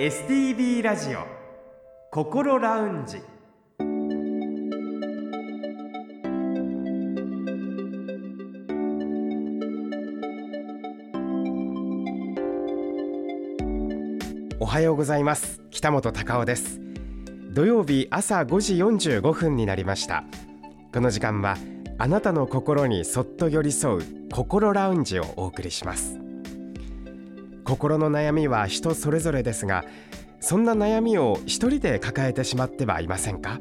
[0.00, 1.26] STB ラジオ
[2.10, 3.18] 心ラウンジ。
[14.58, 15.60] おはようございます。
[15.70, 16.80] 北本隆夫です。
[17.52, 20.24] 土曜日朝5時45分になりました。
[20.94, 21.58] この時間は
[21.98, 26.19] あなたの心にそっと寄り添う心ラウンジをお送りします。
[27.70, 29.84] 心の悩みは人それぞれですが
[30.40, 33.60] そんな悩みを一人で抱えてしまってはいませんか？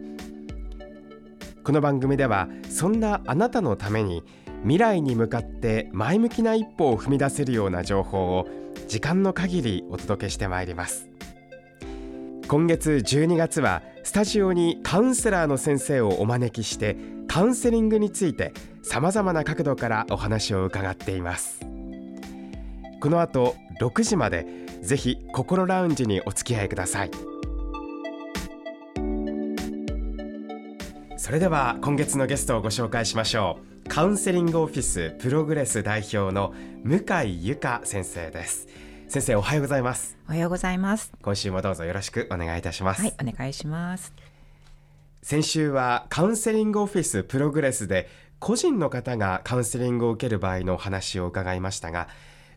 [1.64, 4.24] この番組ではそんなあなたのために
[4.62, 8.48] 未来に向かって前向きな一歩を踏み出せるような情報を
[8.88, 11.08] 時間の限りお届けしてまいります。
[12.48, 16.98] 今月12月はスタジオにカウンセラーの先生をお招きして
[17.28, 21.60] カウンセリングについてさまざまな角度からお話を伺っています。
[23.02, 24.46] この後6時まで
[24.82, 27.12] ぜひ心ラウンジにお付き合いください。
[31.18, 33.90] それでは今月のゲストをご紹介しましょう。
[33.90, 36.54] カウンセリングオフィスプログレス代表の
[36.84, 38.68] 向井由香先生です。
[39.08, 40.18] 先生おはようございます。
[40.28, 41.12] おはようございます。
[41.22, 43.02] 今週もどうぞよろしくお願いいたします。
[43.02, 44.14] はいお願いします。
[45.22, 48.10] 先週はカウンセリングオフィスプログレスで
[48.40, 52.08] 個人の方がカウンセリングを受ける場合のお話を伺いましたが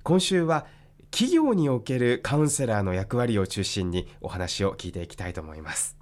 [0.04, 0.66] 今週は
[1.12, 5.98] 企業におけるカウンセラーの役割を中心にお話を聞いていきたいと思います。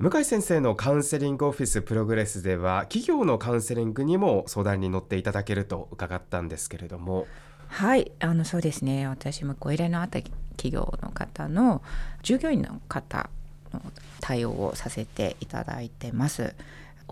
[0.00, 7.28] 向井先生のカウンセリングオフィスプログレスでは企業のカウンセリングにも相談に乗っていただけると伺ったんですけれども。
[7.68, 9.06] はいあのそうですね。
[9.06, 11.80] 私もご依頼のあった企業の方の
[12.24, 13.30] 従業員の方
[13.72, 13.80] の
[14.20, 16.56] 対応をさせていただいてます。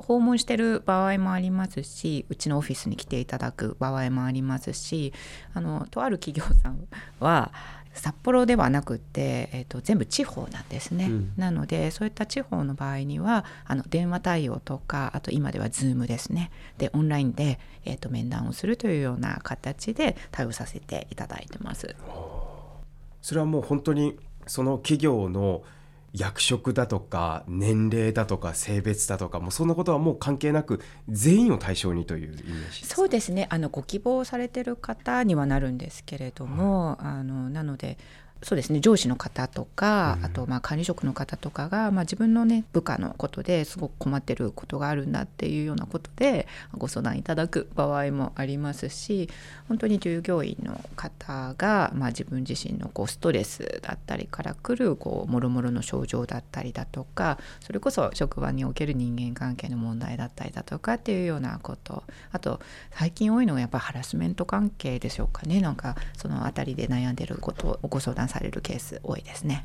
[0.06, 5.12] 訪問してる場合もありますしうちのオフィスに来ていただく場合もありますし
[5.54, 6.86] あのとある企業さん
[7.20, 7.52] は
[7.94, 16.50] 札幌ではなくて、えーと、全部地方なんですね、うん、なのでそういった地方の場合にはあの電話対応とかあと今では Zoom ですね。
[16.78, 21.96] でオンラインで、えーと面談をするというような形で対応させていただいてます。
[23.20, 24.16] それはもう本当に
[24.46, 25.62] その企業の
[26.12, 33.46] 役職だとか年齢だとか性別だとかもうそんなことはもう関係なく全員を対象にというイメージそうですね。
[33.50, 37.98] あのご希望されてる方にはなるんですけれども、はい、あのなので
[38.42, 49.28] そうですね上司の方とか、うん、あとまあ管理職の方とかが、まあ、自分のね部下のことですごく困ってることがあるんだっていうようなことでご相談いただく場合もありますし
[49.68, 62.04] 本当に従業員の方が、まあ、自分自身のこうストレスだったりからくるこうもろもろの症状だったりだとかそれこそ職場における人間関係の問題だったりだとかっていうようなこと。
[62.30, 62.60] あと
[62.90, 65.60] 最近多いのがやっぱハラスメント関係でしょうかね。
[65.60, 69.64] なんかその辺りで悩んでることをご相談されるケース多いですね。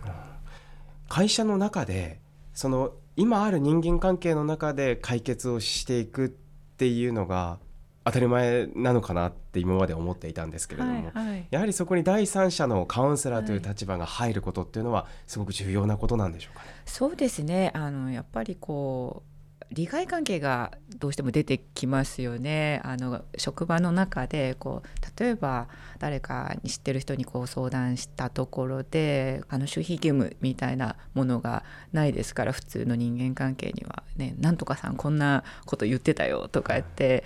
[1.09, 2.19] 会社の中で
[2.53, 7.59] その今ある人間関係の中で解決をしていくっていうのが
[8.05, 16.69] 当たり前なのかなって今まで思っていたんですけれども、はいはい、やはりそこに第三者のカウンセラーという立場が入ることっていうのはすごく重要なことなんでしょうかね？
[16.85, 19.32] そうですねあのやっぱりこう
[19.71, 22.81] 利害関係がどうしても出てきますよね。
[22.83, 25.67] あの職場の中でこう例えば
[25.99, 34.03] 誰かに知ってる人にこう相談したところであの守秘義務みたいなものがないですから普通の人間関係には。
[34.17, 37.23] ねなんとかさんこんなこと言ってたよとかって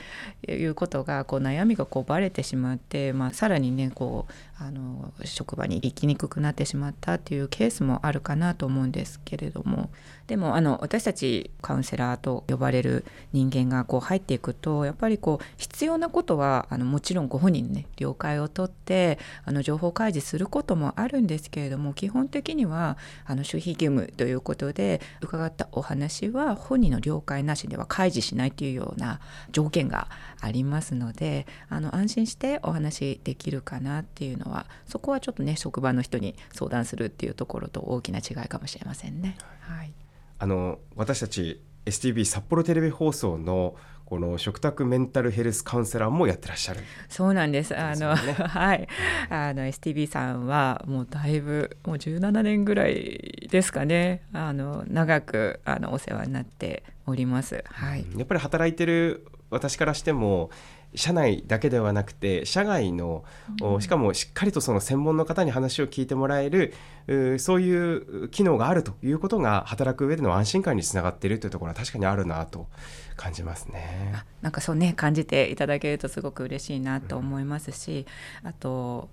[0.47, 9.90] いうことがこう悩みがこうバレてしまって、まあ、さらにねこうあの職場に行きにくくなってしまったっていうケースもあるかなと思うんですけれども。
[10.28, 30.09] でもあの私たちカウンセラーと呼ばれる人間がこう入っていくとやっぱりこう必要なことはあのもちろんご本人ね了解を取ってあの情報開示することもあるんですけれども基本的にはあの守秘義務ということで伺ったお話は本人の了解なしでは開示しないというような条件が
[30.41, 39.38] ありますのであの安心してお話できるかなっていうのはそこはちょっとね職場の人に相談するっていうところと大きな違いかもしれませんね。
[39.61, 39.91] はい、
[40.40, 43.76] あの私たち STB 札幌テレビ放送の
[44.08, 46.79] この食卓メンタルヘルスカウンセラーもやってらっしゃる。
[47.09, 47.78] そうなんです。
[47.78, 48.88] あの、ね、 はい、
[49.29, 54.23] あの STB さんはもうだいぶもう17年ぐらいですかね。
[54.32, 57.66] あの長くあのお世話になっております。
[57.67, 58.05] はい。
[58.16, 60.52] やっぱり働いてる私からしても
[60.95, 63.23] 社内だけではなくて社外の、
[63.61, 66.73] うん、しかもしっかりとその専門の方に話を聞いてもらえる
[67.39, 72.67] そういう機能があるということが働く上での安心感につながっているというところは確かにあるなと
[73.16, 74.23] 感じますね。
[74.41, 78.05] なんかそうね感じていただけるとすごく嬉しいなと思いますし、
[78.43, 79.09] うん、あと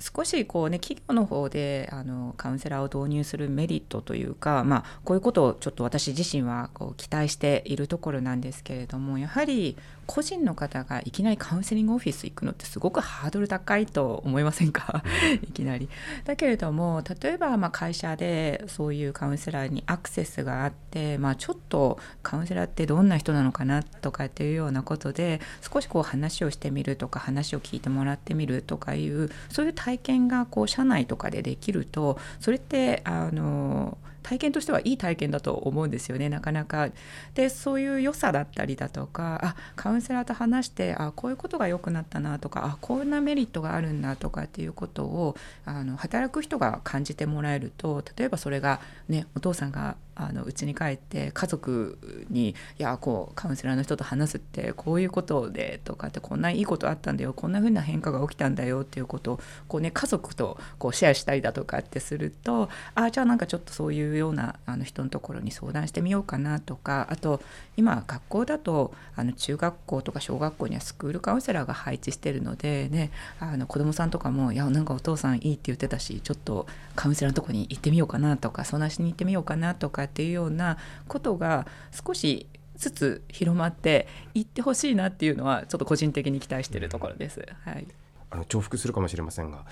[0.00, 9.76] 少しこうね企業の方であのカウンセラーを導入するメリットというか、まあ、こういうことをちょっと私自身はこう期待しているところなんですけれどもやはり
[10.08, 15.04] 個人の方がいきなりカウンセリングオフィス行くのってすごくハードル高いと思いませんか？
[15.46, 15.90] いきなり。
[16.24, 36.90] だけれども例えばま会社でそういうカウンセラーにアクセスがあって、まあ、ちょっとカウンセラーってどんな人なのかなとかっていうようなことで少しこう話をしてみるとか話を聞いてもらってみるとかいうそういう体験がこう社内とかでできるとそれってあの体験としてはいい体験だと思うんですよねなかなか。
[37.34, 45.34] でそういう良さだったりだとかあカウンセラーと話してあこういうことが良くなったなとかあこんなメリットがあるんだとかっていうことを
[45.64, 67.40] あの働く人が感じてもらえると例えばそれがねお父さんがあの家に帰って家族に「いやこうカウンセラーの人と話すってこういうことで」とかってこんないいことあったんだよこんな風な変化が起きたんだよっていうことをこう、ね、家族とこうシェアしたりだとかってするとああじゃあなんかちょっとそういうようなあの人のところに相談してみようかなとかあと
[67.76, 76.66] 今学校だとあの中学校とか小学校にはスクールカウンセラーが配置してるのでねあの子どもさんとかも「いやなんかお父さんいいって言ってたしちょっと
[76.96, 80.76] カウンセラーのとこに行ってみようかな」とか相談しに行ってみようかなとかっていうような
[81.06, 87.46] ことが少しずつ広まっていってほしいなっていうのはちょっと個人的に期待しているところです。
[87.64, 87.86] はい、
[88.30, 89.64] あの重複するかもしれませんが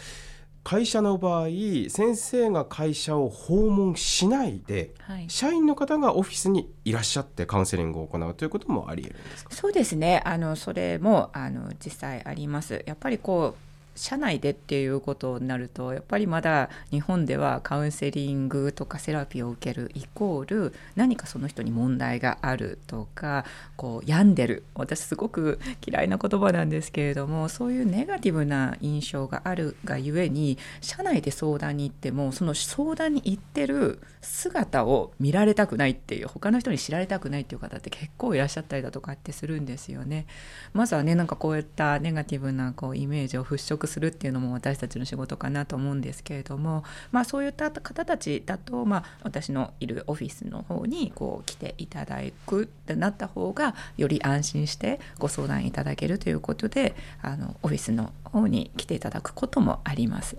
[0.65, 1.47] 会社の場合
[1.88, 9.55] 先生が会社を訪問しないで、はい、社員の方がオフィスにいらっしゃってカウンセリングを行うということもありえるんですか？
[9.55, 10.23] そうですね。
[10.25, 12.83] あのそれもあの実際あります。
[12.85, 13.67] やっぱりこう
[13.97, 23.45] 社内でっていうことになるとやっぱりまだ日本ではカウンセリングとかセラピーを受けるイコール何かその人に問題があるとか
[23.77, 40.27] こう病んでる私すごく嫌いな言葉なんですけれどもそういうネガティブな印象があるがゆえに社内で相談に行ってもその相談に行ってる姿を見られたくないっていう他の人に知られたくないっていう方って結構いらっしゃったりだとかってするんですよね。
[40.73, 60.37] まずはねなんかこういったネガティブなこうイメージを払拭するっていうのも私たちの仕事かなと思うんですけれども、まあ、そういった方たちだと、まあ、私のいるオフィスの方にこう来ていただくってなった方がより安心してご相談いただけるということであのオフィスの方に来ていただくこともあります。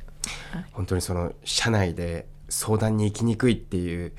[0.74, 4.14] 本当にその社内で相談に行きにくいっていう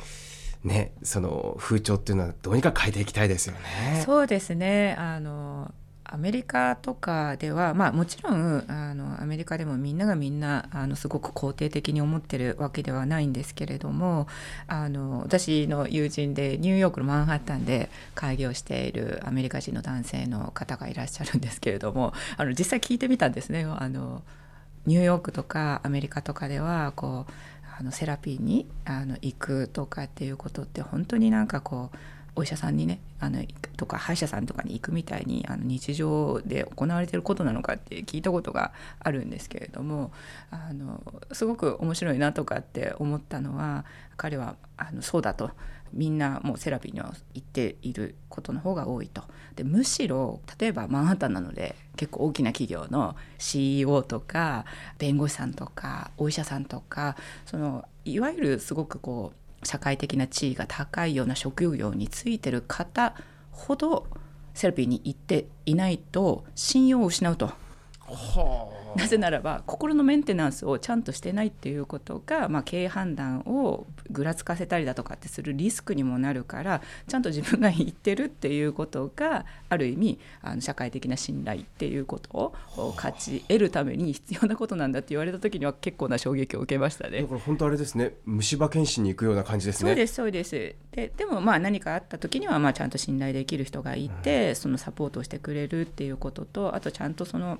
[0.64, 4.02] ね、その風潮っていうのはどうにか変えていきたいですよね。
[4.04, 5.72] そうですねあの
[6.10, 14.26] アメリカとかでは、まあ、もちろんあのアメリカでもみんながみんなあのすごく肯定的に思ってるわけではないんですけれども
[14.66, 23.64] あの私の友人でニューヨークのマンハッタンで開業しているアメリカ人の男性の方がいらっしゃるんですけれどもあの実際聞いてみたんですね。
[23.64, 24.22] あの
[24.86, 27.32] ニューヨークとかアメリカとかではこう
[27.78, 31.96] あのセラピーにあの行くとかっていうことって本当になんかこう
[32.38, 33.42] お医者さんにねあの
[33.76, 40.12] とか歯医者さんとかに行くみたいにあの日常で行われてることなのかって聞いたことがあるんですけれども
[40.52, 41.02] あの
[41.32, 43.84] すごく面白いなとかって思ったのは
[44.16, 45.50] 彼はあのそうだと。
[45.90, 49.22] みんなもうセラピーには行っていることの方が多いと。
[49.56, 54.66] でむしろ例えばマンハッタンなので結構大きな企業の CEO とか
[54.98, 57.16] 弁護士さんとかお医者さんとか
[57.46, 63.14] そのいわゆるすごくこう社会的な地位が高いような職業についてる方
[63.50, 64.06] ほど
[64.54, 67.46] セラピーに行っていないと信用を失うと。
[67.46, 87.22] はなぜならば心のメンテナンスをちゃんとしてないっていうことが、まあ、経営判断をぐらつかせたりだとかってするリスクにもなるからちゃんと自分が言ってるっていうことがある意味あの社会的な信頼っていうことを勝ち得るために必要なことなんだって言われた時には結構な衝撃を受けましたね。
[87.22, 89.90] だから本当あれですね虫歯検診に行くような感じですね。
[89.90, 97.58] そうですそうですででもまあ何かあった時にはまあちゃんと信頼できる人がいて、うん、そのサポートをしてくれるっていうこととあとちゃんとその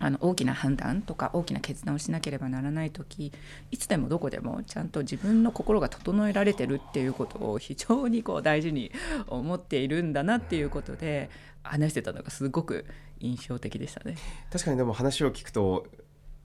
[0.00, 3.32] あの大きな判断とか大きな決断をしなければならない時
[3.70, 8.90] いつでもどこでもちゃんと自分の心が整えられてるっていうことを非常にこう大事に
[9.28, 11.28] 思っているんだなっていうことで
[11.62, 12.86] 話してたのがすごく
[13.20, 14.16] 印象的でしたね。
[14.50, 15.86] 確かにでも話を聞くと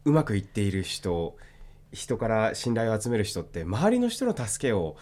[0.04, 1.38] うまくいっている人
[1.94, 4.98] 人から信頼を集める人って周りの人の助けを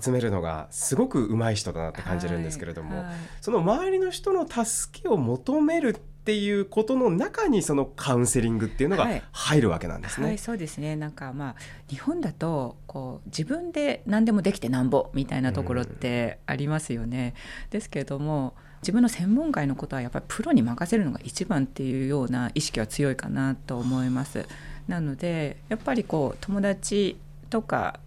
[0.00, 5.96] 集めるのがすごく上手い人だなって感じるんですけれども、はいはい、その周りの人の助けを求める
[6.28, 10.24] っていうことの中にそのカウンセリングっていうのが入るわけなんですね。
[10.24, 11.54] はい、はい、そうですねなんかまあ
[11.88, 17.32] 日本だとこう自分で何でもできてなんぼみたいなところってありますよね。
[17.64, 24.44] うん、ですけれども自分の専門外のことはやっぱりプロに任せるのが一番っていうような意識は強いかなと思います。
[24.86, 27.16] なのでやっぱりこう友達
[27.48, 28.00] とか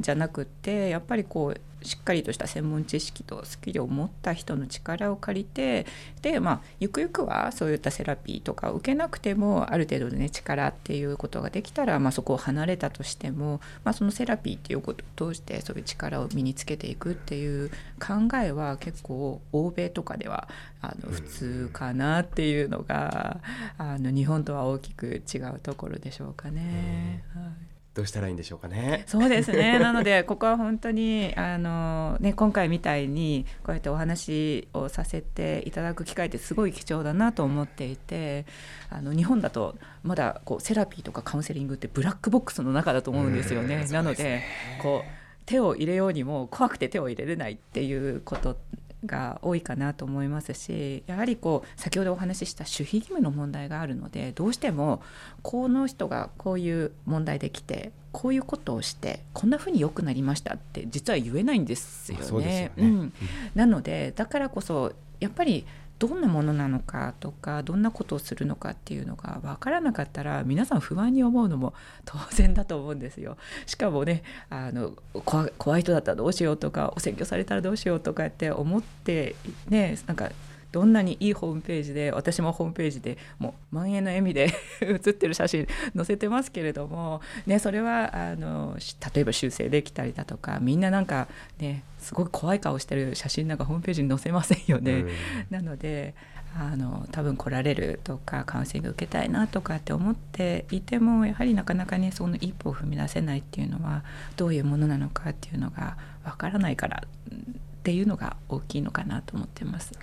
[0.00, 5.86] じゃなくてやっぱりこうしっかりとした専門知識とスキルを持った人の力を借りて
[6.22, 20.48] でまあゆくゆくはそういったセラピーとか受けなくてもある程度でね力っていうことができたら、まあ、そこを離れたとしても、まあ、そのセラピーっていうことを通してそういう力を身につけていくっていう考えは結構欧米とかでは
[20.82, 23.40] あの普通かなっていうのが
[23.78, 27.24] あの日本とは大きく違うところでしょうかね。
[27.34, 29.04] はいどうしたらいいんでしょうかね。
[29.06, 29.78] そうですね。
[29.78, 38.44] なのでここは本当にあのね今回みたいにこうやってお話をさせていただく機会ってすごい貴重だなと思っていて、
[38.90, 43.86] あの日本だとまだこうセラピーとかカウンセリングってブラックボックスの中だと思うんですよね。
[43.90, 44.42] なので
[44.82, 45.10] こう
[45.46, 48.58] 手を入れようにも怖くて手を入れれないっていうこと
[49.04, 55.02] が多いかなと思いますしやはりこう先ほどお話しした守秘義務の問題があるのでどうしても
[55.42, 62.72] この人がこういう問題できてこういうことをしてこんなふうに良くなりましたって実は言えないんですよね。
[62.78, 63.12] うん、
[63.54, 65.66] なのでだからこそやっぱり
[65.98, 71.74] どんなものなのかとかどんなことをするのかっていうのが分からなかったら皆さん不安に思うのも
[72.04, 73.36] 当然だと思うんですよ。
[73.66, 74.92] しかもねあの
[75.24, 79.36] 怖い人だったらどうしようとかお説教されたらどうしようとかって思って
[79.68, 80.30] ねなんか
[80.76, 84.52] どんなにいいホームページで私もホームページでもう満円の笑みで
[84.86, 85.66] 写ってる写真
[85.96, 88.76] 載せてますけれども、ね、それはあの
[89.14, 91.28] 例えば修正できたりだとかみんななんか
[91.58, 94.92] ねすごい怖い顔してる写真なんかホームページに載せませんよね。
[94.92, 95.08] うん、
[95.48, 96.14] なので
[96.54, 104.04] あの多分来られるとかカウンセリング受けたいなとかって思っていてもやはりなかなかねその一歩を踏み出せないっていうのは
[104.36, 109.94] どういうものなのかっていうのがわからないからっていうのが大きいのかなと思ってます。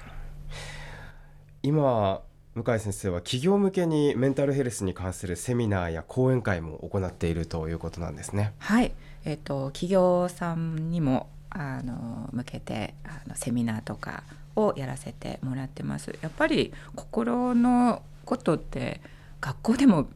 [1.64, 2.22] 今
[2.56, 8.54] 向井先生は企業向けにメンタルヘルスに関するセミナーや講演会も行っているということなんですね。
[8.60, 8.92] はい、
[9.24, 14.24] えっ、ー、と企業さんにもあの向けてあのセミナーとか
[14.58, 16.14] をやらせてもらってます。
[16.22, 19.00] やっぱり心のことって
[19.40, 20.10] 学校でも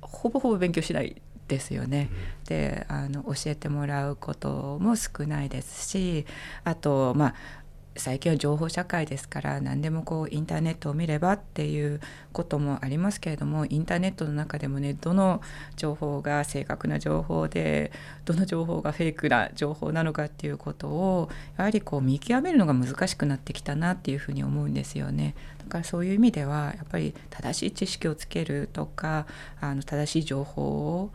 [0.00, 2.08] ほぼほぼ勉強しないですよね。
[2.40, 6.24] うん、であの教えてもらうことも少ないですし
[6.62, 7.34] あとまあ
[7.96, 12.00] 最近は情報社会ですから何でもこうインターネットを見ればっていう
[12.32, 15.40] こともありますけれどもインターネットの中でもねどの
[15.76, 17.92] 情報が正確な情報で
[18.24, 25.36] どの情報がフェイクな情報なのかっていうことをやはりこう見極めるのが難しくなってきたなっていうふうに思うんですよね。
[25.58, 29.26] だからそういう意味ではやっぱり正しい知識をつけるとか
[29.60, 31.10] あの正しい情報を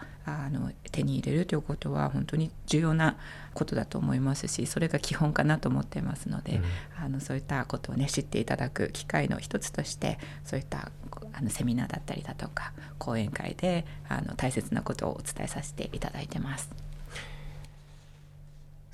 [0.46, 3.18] あの手に入れるということは本当に重要な
[3.54, 10.92] ことだと思いますしそれが基本かなと思ってますので、うん、あのそういったことをね知っていただく機会の一つとしてそういった
[11.34, 16.89] あのセミナーだったりだとか講演会であの大切なことをお伝えさせていただいてます。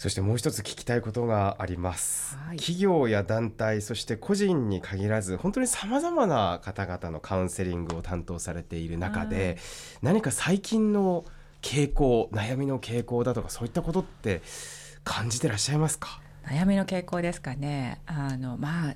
[0.05, 9.57] そしてもう一つ聞きたいことがあります、はい、企業や団体そして個人に限らず本当にさまざまな方々のカウンセリングを担当されている中で、はい、
[10.03, 11.25] 何か最近の
[11.63, 14.43] 傾向悩みの傾向だとかそういったことって
[15.03, 16.21] 感じてらっしゃいますか？
[16.45, 17.99] 悩みの傾向ですかね。
[18.05, 18.95] あのまあ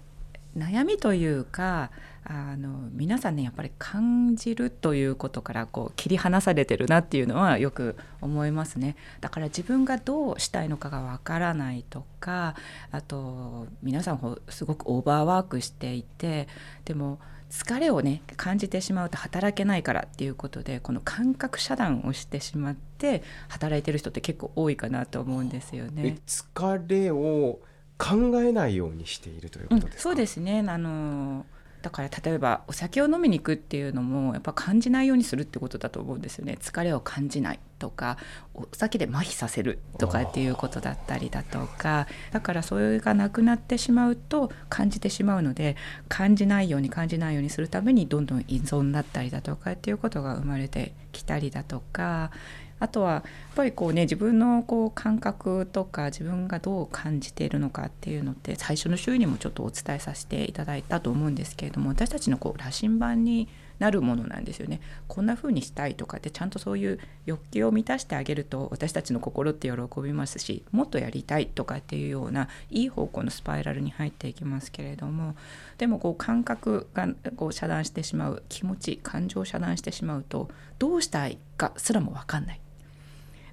[0.57, 1.91] 悩みというか
[2.23, 12.55] あの皆さんねやっぱり感じるということからこう切り離されてるなっていうのはよく思いますねだから自分がどうしたいのかがわからないとか
[12.91, 16.47] あと皆さんすごくオーバーワークしていて
[16.85, 26.19] でも疲れをね感じてしまうと働けないからっていうことでこの感覚遮断をしてしまって働いてる人って結構多いかなと思うんですよね。
[26.27, 27.59] 疲れを
[27.99, 30.63] 考えないようにしているということです、うん、そうですね。
[30.65, 31.45] あの
[31.81, 36.57] だから例えばお酒を飲みに行くっていうのもやっぱ感じないようにするってことだと思うんですよね。
[36.59, 38.17] 疲れを感じないとか
[38.53, 42.07] お酒で麻痺させるとかっていうことだったりだとか。
[42.31, 45.77] だからそれがなくなってしまうと感じてしまうので
[46.09, 52.31] 感じないように感じないようにするためにどんどん依存だったりだとかっていうことが生まれてきたりだとか。
[52.79, 53.23] あとはやっ
[53.55, 63.47] ぱりこうね自分のこう感覚とか自分がどう感じているのかっていうのって最初の週にもちょっとお伝えさせていただいたと思うんですけれども私たちのこう羅針盤に
[63.79, 64.81] なるものなんですよね。
[65.07, 75.35] こんな風にしたいとかってちゃんとそういう欲求を満たしてあげると私たちの心って喜びますしもっとやりたいとかっていうようないい方向のスパイラルに入っていきますけれども
[75.77, 77.07] でもこう感覚が
[77.37, 82.61] こう遮断してしまう気持ち感情を遮断してしまうとどうしたいかすらも分かんない。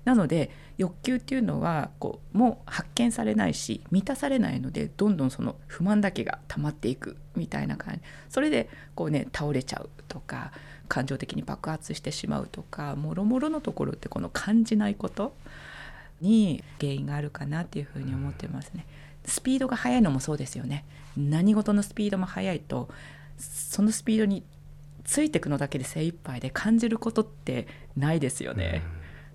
[0.07, 10.53] なので欲求っていうのはこうもう発見されないし満たされないのでどんどんその不満だけが溜まっていくみたいな感じそれでこうね倒れちゃうとか
[10.87, 15.35] 感情的に爆発してしまうとかもろもろのところってこの感じないこと
[16.21, 18.87] に原因があるかなっていうふうに思ってますね。
[19.25, 20.85] スピードが速いのもそうですよね。
[21.17, 22.89] 何事のスピードも速いと
[23.39, 24.45] そのスピードに
[25.05, 28.83] ついていくのだけで精一杯で感じることってないですよね。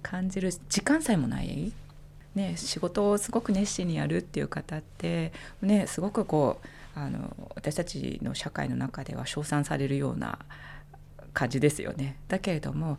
[0.02, 1.72] 感じる時間さえもない。
[2.36, 6.68] ね、仕事をすごく熱心にやるっていう方って、ね、すごくこう
[7.00, 10.40] あの私たちの社会の中では称賛されるような
[11.34, 12.18] 感じですよね。
[12.30, 12.98] だけれども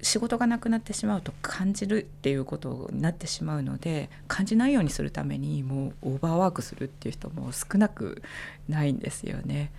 [0.00, 8.22] 仕事がなくなってしまうと感じるっていうことになってしまうので感じないようにするためにもうオーバーワークするっていう人も少なく
[8.68, 9.72] ないんですよね。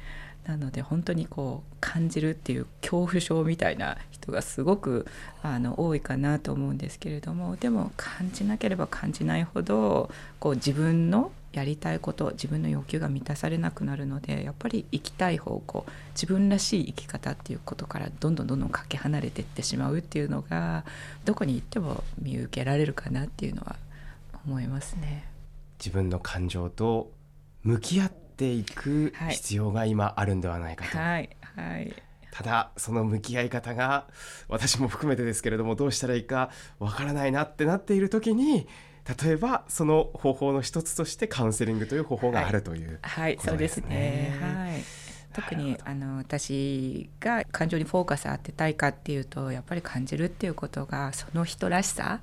[0.49, 5.05] なので本当にこう感じるっていう恐怖症みたいな人がすごく
[5.43, 20.83] あの多いかなと思うんですけれどもでも感じなければ感じないほどこう自分のやりたいこと自分の欲求が満たされなくなるのでやっぱり生きたい方向自分らしい生き方っていうことからどんどんどんどんかけ離れていってしまうっていうのが
[21.25, 23.75] どこに行っても見受けられるかなっていうのは
[24.47, 25.27] 思いますね。
[25.79, 27.11] 自分の感情と
[27.63, 30.97] 向き合っていく必要が今あるんではないかと。
[30.97, 31.93] はい、はい、
[32.31, 34.07] ただその向き合い方が
[34.47, 38.67] 私も含めてですけれどもどうしたらいいかわからないなってなっている時に
[39.23, 44.37] 例えばその方法の一つとしてカウンセリングという方法があるという、はい、はい、そうですね。
[44.39, 44.83] はい。
[45.33, 52.21] 特にあの私が感情にフォーカス当てたいかっていうとやっぱり感じるっていうことがその人らしさ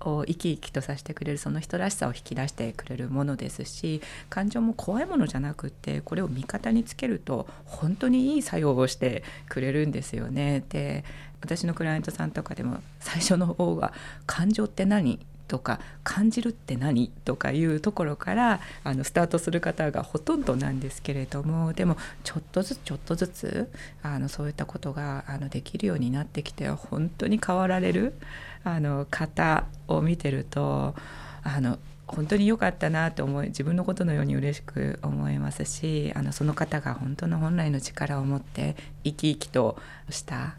[0.00, 10.64] を生き生きとさせてくれるその人らしさを引き出してくれるものですし感情も怖いものじゃなくってこれを味方につけると本当にいい作用をしてくれるんですよね。
[10.68, 11.04] で
[11.40, 13.92] 私のクライアントさんとかでも最初の方が
[14.26, 23.70] 「感情って何?」とか感じるって何とかいうところからあのスタートする方がほとんどなんですけれどもでもちょっとずつちょっとずつ
[24.02, 28.14] あのそういったことがあのできるようになってきて本当に変わられる
[28.64, 30.94] あの方を見てると
[31.42, 39.78] あの本当に良かったなと思い自分のことのように嬉しく思いますしあのその方が本当の本来の力を持って生き生きと
[40.10, 40.56] した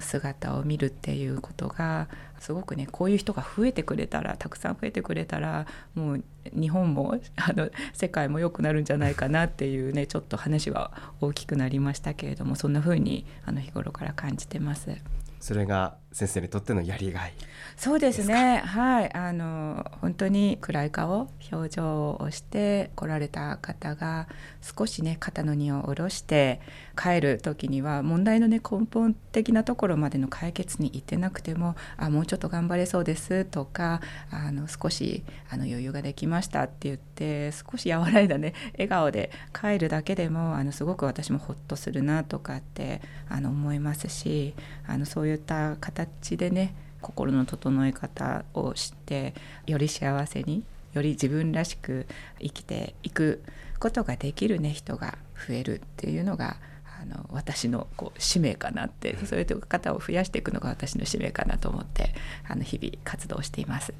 [0.00, 14.96] 姿を見るっていうことがすごくねこういう人が増えてくれたらたくさん増えてくれたらもう日本もあの世界も良くなるんじゃないかなっていうねちょっと話は大きくなりましたけれどもそんな風にあの日頃から感じてます。
[15.40, 17.34] それが先生にとってのやりがい。
[17.76, 18.58] そうですね。
[18.58, 19.14] はい。
[19.14, 24.28] あの本当に暗い顔表情をして来られた方が
[24.60, 26.60] 少しね肩の荷を下ろして
[26.96, 44.54] 帰る時には問題のね根本的なところまでの解決にいってなくてもあもうちょっと頑張れそうですとかあの少しあの余裕ができましたって言って少し和らいだね笑顔で帰るだけでもあのすごく私もほっとするなとかってあの思いますし
[44.86, 49.34] あのそういった形でね心の整え方を知って
[49.66, 52.06] より幸せにより自分らしく
[52.40, 53.42] 生きていく
[53.78, 56.56] ことができる、ね、人が増えるっていうのが
[57.00, 62.14] あの私のこう使命かなってそういう方を増やしていくのが私の使命かなと思って
[62.48, 63.94] あの日々活動しています。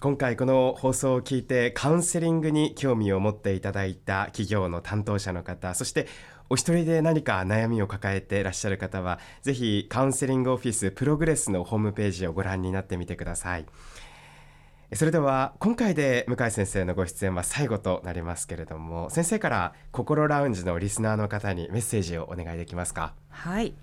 [0.00, 6.06] 今回この放送を聞いてカウンセリングに興味を持っていただいた企業の担当者の方そして
[6.50, 13.66] お一人で何か悩みを抱えていらっしゃる方はぜひカウンセリングオフィスプログレスのホームページをご覧になってみてください。
[14.94, 23.12] それでは今回で向井先生のご出演は最後となりますけれども先生から心ラウンジのリスナーの方にメッセージをお願いできますか？
[23.28, 23.74] はい。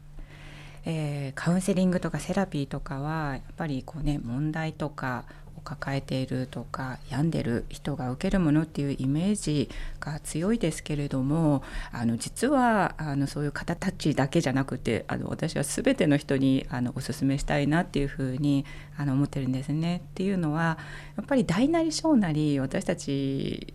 [0.88, 5.26] えー、カウンセリングとかセラピーとかはやっぱりこうね問題とか
[5.66, 18.66] 抱えているとか病んでる人が受けるものっていうイメージが強いですけれどもあの実はあのそういう方たちだけじゃなくてあの私は全ての人にあのお勧めしたいなっていうふうに
[18.98, 19.98] あの思ってるんですね。
[19.98, 20.78] っていうのは
[21.18, 23.74] やっぱり大なり小なり私たち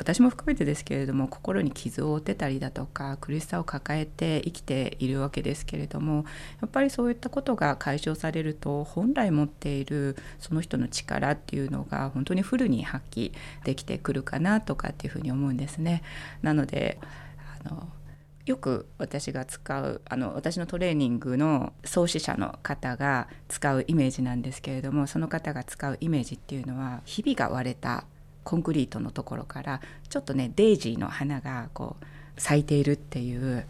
[0.00, 6.24] 私も含めてですけれども心に傷を負ってたりだとか苦しさを抱えて生きているわけですけれども
[6.62, 13.32] やっぱりそういったことが解消されると本来持っているその人の力っていうのが本当にフルに発揮
[13.64, 16.02] できてくるかなとかっていうふうに思うんですね。
[16.40, 16.98] なので
[17.62, 17.86] あの
[18.46, 28.04] よく私が使うあの私のトレーニングの創始者の方が使うイメージなんですけれどもその方が使うイメージっていうのはひびが割れた
[28.50, 32.04] コンクリートのところからちょっとねデイジーの花がこう
[32.40, 33.64] 咲いているっていう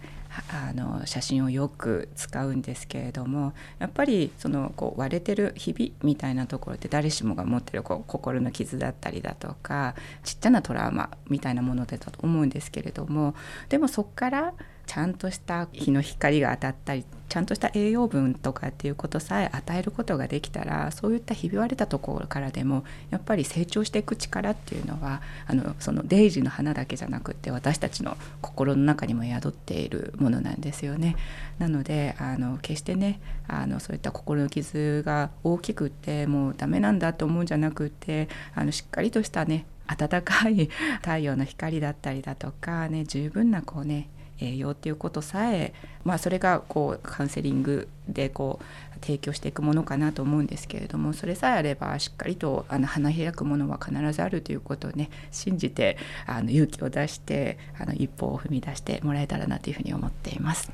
[0.49, 13.35] あの写真をよく使うんですけれどもやっぱりそのこう割れてる日々みたいなところって誰しもが持ってるこう心の傷だったりだとかちっちゃなトラウマみたいなものだと思うんですけれども
[13.69, 14.55] でもそっから
[14.91, 31.15] ちゃんとした日の光が当たったりちゃんとした栄養分とかっていうことさえ与えることができたらそういったひび割れたところからでもやっぱり成長していく力っていうのはあのそのデイジーの花だけじゃなくって私たちの心の中にも宿っているものなんですよね。
[31.61, 40.69] なのであの決してねあのそういった心の傷が大きくってもうダメなんだと思うんじゃなくってあのしっかりとしたね暖かい
[41.01, 44.09] 太陽の光だったりだとかね十分なこうね
[44.41, 45.73] 栄養っていうことさえ、
[46.05, 60.73] まあ、それがこうカウンセリングでこう提供していくものかなと思うんですけれどもそれさえあればしっかりとあの花開くものは必ずあるということをね信じてあの勇気を出してあの一歩を踏み出してもらえたらなというふうに思っています。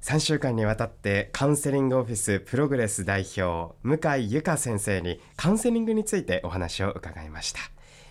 [0.00, 7.60] 3週間にわたってカウンセリングオフィスプログレス代表向井由香先生にカウンセリングについてお話を伺いました。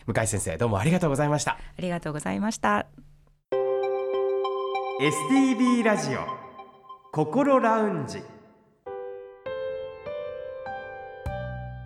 [0.05, 1.53] 向井先生どうもありがとうございました。
[1.53, 3.06] ありがとうございました
[4.99, 6.21] STB ラジオ
[7.11, 8.23] 心ラウンジ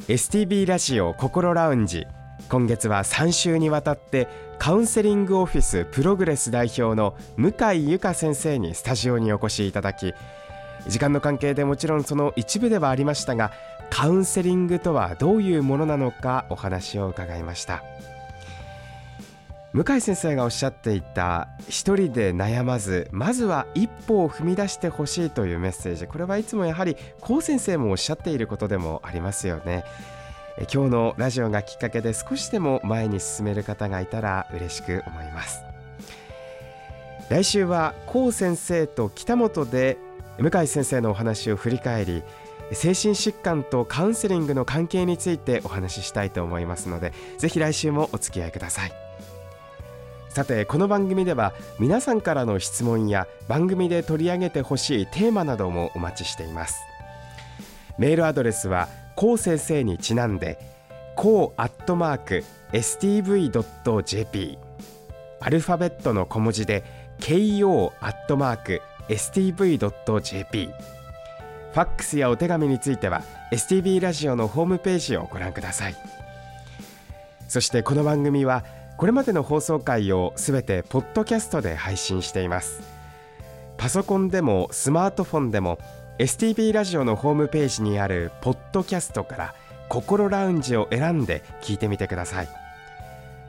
[0.07, 2.05] STB ラジオ心ラウンジ
[2.47, 10.13] 今月は3週にわたってカウンセリングオフィスプログレス代表の向井由香先生にスタジオにお越しいただき
[10.87, 13.51] 時間の関係でもちろんその一部ではありましたが
[13.89, 17.83] カウンセリングとはどういうものなのかお話を伺いました。
[19.73, 26.07] 向井先生がおっしゃっていた一人で悩まずまずは一歩を踏み出してほしいというメッセージ。
[26.07, 29.85] これはいつもやはり高先生もおっしゃっていることでもありますよね。
[30.73, 35.61] 今日のラジオがきっかけで少しでも前に進める方がいたら嬉しく思います。
[37.29, 39.97] 来週は高先生と北本で
[40.37, 42.23] 向井先生のお話を振り返り
[42.73, 49.10] 精神疾患とカウンセリングの関係についてお話ししたいと思いますのでぜひ来週もお付き合いください。
[50.33, 56.79] さてこの番組では皆さんからの質問や番組で取り上げてほしいテーマなどもお待ちしています。
[57.97, 60.57] メールアドレスはこう先生にちなんで
[61.17, 64.57] こうアットマーク stv.jp
[65.41, 66.85] アルファベットの小文字で
[67.19, 75.95] ko アットマーク stv.jp ファックスやお手紙については STB ラジオのホームページをご覧ください。
[77.49, 78.63] そしてこの番組は
[78.97, 82.81] 「これまでの放送回をすべてポッドキャストで配信しています。
[83.77, 85.79] パソコンでもスマートフォンでも
[86.19, 89.55] STB ラジオのホームページにあるポッドキャストから
[89.89, 92.47] 心ラウンジを選んで聞いてみてください。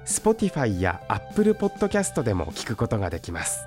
[0.07, 3.67] Spotify や Apple Podcast でも聞くことができます。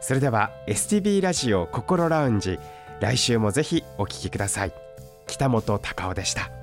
[0.00, 2.58] それでは STB ラジオ心ラウンジ
[3.00, 4.72] 来週もぜひお聞きください。
[5.26, 6.57] 北本隆夫でした。